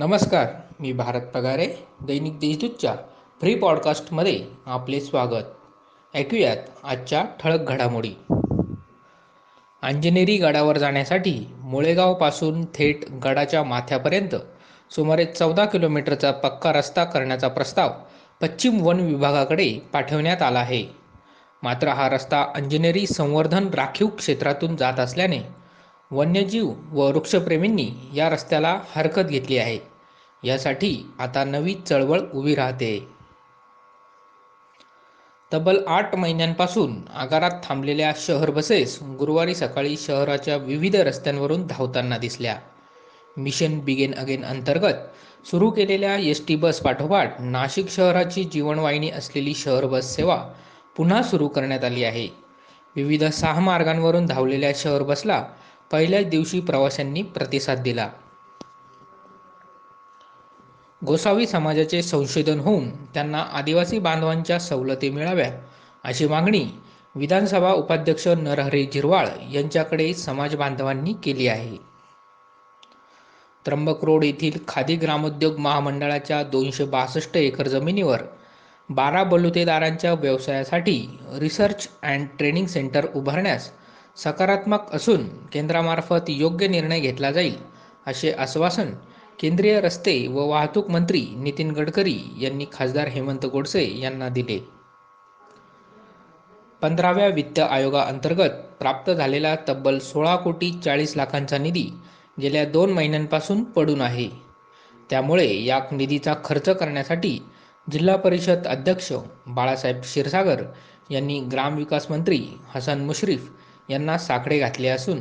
[0.00, 0.46] नमस्कार
[0.80, 1.66] मी भारत पगारे
[2.02, 2.94] दैनिक देशदूतच्या
[3.40, 5.44] फ्री पॉडकास्टमध्ये आपले स्वागत.
[6.14, 8.12] ऐकूयात आजच्या ठळक घडामोडी.
[9.82, 14.34] अंजनेरी गडावर जाण्यासाठी मुळेगावपासून थेट गडाच्या माथ्यापर्यंत
[14.90, 17.90] सुमारे चौदा किलोमीटरचा पक्का रस्ता करण्याचा प्रस्ताव
[18.40, 20.86] पश्चिम वन विभागाकडे पाठवण्यात आला आहे.
[21.62, 25.40] मात्र हा रस्ता अंजनेरी संवर्धन राखीव क्षेत्रातून जात असल्याने
[26.10, 29.89] वन्यजीव व वृक्षप्रेमींनी या रस्त्याला हरकत घेतली आहे.
[30.44, 33.08] यासाठी आता नवी चळवळ उभी राहते.
[35.52, 42.56] तब्बल आठ महिन्यांपासून आगारात थांबलेल्या शहर बसेस गुरुवारी सकाळी शहराच्या विविध रस्त्यांवरून धावताना दिसल्या.
[43.36, 49.86] मिशन बिगेन अगेन अंतर्गत सुरू केलेल्या एस टी बस पाठोपाठ नाशिक शहराची जीवनवाहिनी असलेली शहर
[49.86, 50.36] बस सेवा
[50.96, 52.28] पुन्हा सुरू करण्यात आली आहे.
[52.96, 55.44] विविध सहा मार्गांवरून धावलेल्या शहर बसला
[55.92, 58.08] पहिल्याच दिवशी प्रवाशांनी प्रतिसाद दिला.
[61.02, 65.50] गोसावी समाजाचे संशोधन होऊन त्यांना आदिवासी बांधवांच्या सवलती मिळाव्या
[66.04, 66.64] अशी मागणी
[67.14, 71.76] विधानसभा उपाध्यक्ष नरहरी झिरवाळ यांच्याकडे समाज बांधवांनी केली आहे.
[73.64, 78.22] त्र्यंबक रोड येथील खादी ग्रामोद्योग महामंडळाच्या दोनशे बासष्ट एकर जमिनीवर
[78.88, 83.70] बारा बलुतेदारांच्या व्यवसायासाठी रिसर्च अँड ट्रेनिंग सेंटर उभारण्यास
[84.16, 87.56] सकारात्मक असून केंद्रामार्फत योग्य निर्णय घेतला जाईल
[88.06, 88.92] असे आश्वासन
[89.40, 94.58] केंद्रीय रस्ते व वाहतूक मंत्री नितीन गडकरी यांनी खासदार हेमंत गोडसे यांना दिले.
[96.82, 101.88] पंधराव्या वित्त आयोगाअंतर्गत प्राप्त झालेला तब्बल सोळा कोटी चाळीस लाखांचा निधी
[102.42, 104.28] गेल्या दोन महिन्यांपासून पडून आहे.
[105.10, 107.38] त्यामुळे या निधीचा खर्च करण्यासाठी
[107.92, 109.12] जिल्हा परिषद अध्यक्ष
[109.46, 110.62] बाळासाहेब क्षीरसागर
[111.10, 113.50] यांनी ग्रामविकास मंत्री हसन मुश्रीफ
[113.90, 115.20] यांना साकडे घातले असून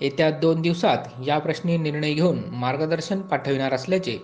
[0.00, 4.18] येत्या दोन दिवसात या प्रश्नी निर्णय घेऊन मार्गदर्शन पाठविणार असल्याचे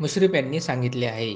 [0.00, 1.34] मुश्रीफ यांनी सांगितले आहे.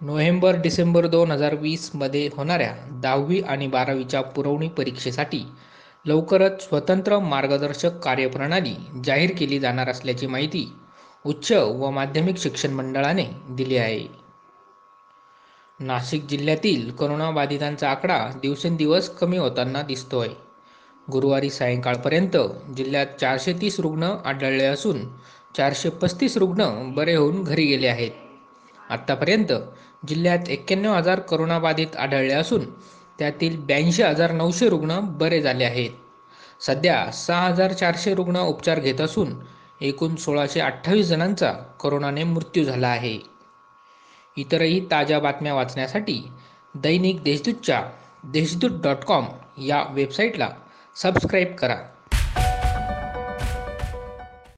[0.00, 5.44] नोव्हेंबर डिसेंबर दोन हजार वीसमध्ये होणाऱ्या दहावी आणि बारावीच्या पुरवणी परीक्षेसाठी
[6.06, 8.74] लवकरच स्वतंत्र मार्गदर्शक कार्यप्रणाली
[9.04, 10.72] जाहीर केली जाणार असल्याची माहिती
[11.26, 14.06] उच्च व माध्यमिक शिक्षण मंडळाने दिली आहे.
[15.80, 20.28] नाशिक जिल्ह्यातील करोनाबाधितांचा आकडा दिवसेंदिवस कमी होताना दिसतोय.
[21.08, 22.36] गुरुवारी सायंकाळपर्यंत
[22.76, 25.00] जिल्ह्यात चारशे तीस रुग्ण आढळले असून
[25.56, 28.10] चारशे पस्तीस रुग्ण बरे होऊन घरी गेले आहेत.
[28.90, 29.52] आत्तापर्यंत
[30.08, 32.64] जिल्ह्यात एक्क्याण्णव हजार करोनाबाधित आढळले असून
[33.18, 35.90] त्यातील ब्याऐंशी हजार नऊशे रुग्ण बरे झाले आहेत.
[36.60, 39.34] सध्या सहा हजार चारशे रुग्ण उपचार घेत असून
[39.80, 43.18] एकूण सोळाशे अठ्ठावीस जणांचा करोनाने मृत्यू झाला आहे.
[44.36, 46.22] इतरही ताज्या बातम्या वाचण्यासाठी
[46.74, 47.82] दैनिक देशदूतच्या
[48.24, 49.26] देशदूत डॉट कॉम
[49.62, 50.48] या वेबसाईटला
[50.96, 51.93] सबस्क्राईब करा.